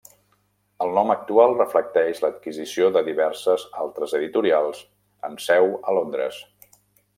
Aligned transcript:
El 0.85 0.93
nom 0.97 1.11
actual 1.15 1.53
reflecteix 1.59 2.21
l'adquisició 2.23 2.89
de 2.97 3.05
diverses 3.11 3.67
altres 3.83 4.17
editorials 4.23 4.83
amb 5.31 5.47
seu 5.51 5.73
a 5.93 5.97
Londres. 6.01 6.43